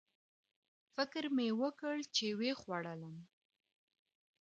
[0.95, 3.15] فکر مې وکړ چې ویې خوړلم